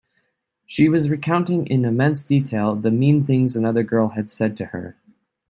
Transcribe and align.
She 0.65 0.89
was 0.89 1.11
recounting 1.11 1.67
in 1.67 1.85
immense 1.85 2.23
detail 2.23 2.75
the 2.75 2.89
mean 2.89 3.23
things 3.23 3.55
another 3.55 3.83
girl 3.83 4.07
had 4.07 4.31
said 4.31 4.57
to 4.57 4.65
her. 4.65 4.97